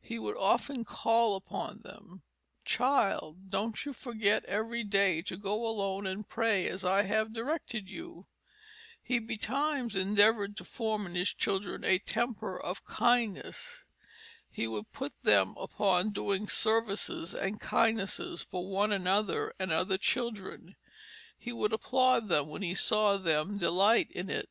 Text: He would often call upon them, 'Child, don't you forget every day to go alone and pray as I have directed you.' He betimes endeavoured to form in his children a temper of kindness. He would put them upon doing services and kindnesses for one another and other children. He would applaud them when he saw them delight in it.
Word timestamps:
He 0.00 0.18
would 0.18 0.38
often 0.38 0.86
call 0.86 1.36
upon 1.36 1.80
them, 1.82 2.22
'Child, 2.64 3.50
don't 3.50 3.84
you 3.84 3.92
forget 3.92 4.42
every 4.46 4.82
day 4.82 5.20
to 5.20 5.36
go 5.36 5.66
alone 5.66 6.06
and 6.06 6.26
pray 6.26 6.66
as 6.66 6.82
I 6.82 7.02
have 7.02 7.34
directed 7.34 7.86
you.' 7.86 8.26
He 9.02 9.18
betimes 9.18 9.94
endeavoured 9.94 10.56
to 10.56 10.64
form 10.64 11.04
in 11.04 11.14
his 11.14 11.28
children 11.28 11.84
a 11.84 11.98
temper 11.98 12.58
of 12.58 12.86
kindness. 12.86 13.82
He 14.50 14.66
would 14.66 14.92
put 14.92 15.12
them 15.24 15.54
upon 15.58 16.12
doing 16.12 16.48
services 16.48 17.34
and 17.34 17.60
kindnesses 17.60 18.40
for 18.42 18.66
one 18.70 18.92
another 18.92 19.52
and 19.58 19.70
other 19.70 19.98
children. 19.98 20.76
He 21.36 21.52
would 21.52 21.74
applaud 21.74 22.30
them 22.30 22.48
when 22.48 22.62
he 22.62 22.74
saw 22.74 23.18
them 23.18 23.58
delight 23.58 24.10
in 24.10 24.30
it. 24.30 24.48